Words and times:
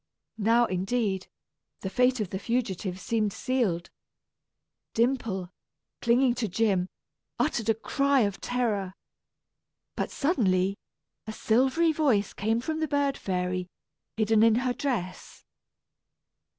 Now, 0.39 0.65
indeed, 0.65 1.27
the 1.81 1.89
fate 1.91 2.19
of 2.19 2.31
the 2.31 2.39
fugitives 2.39 3.03
seemed 3.03 3.31
sealed. 3.31 3.91
Dimple, 4.95 5.51
clinging 6.01 6.33
to 6.41 6.47
Jim, 6.47 6.89
uttered 7.37 7.69
a 7.69 7.75
cry 7.75 8.21
of 8.21 8.41
terror. 8.41 8.95
But 9.95 10.09
suddenly, 10.09 10.75
a 11.27 11.31
silvery 11.31 11.91
voice 11.91 12.33
came 12.33 12.61
from 12.61 12.79
the 12.79 12.87
bird 12.87 13.15
fairy 13.15 13.67
hidden 14.17 14.41
in 14.41 14.55
her 14.55 14.73
dress. 14.73 15.43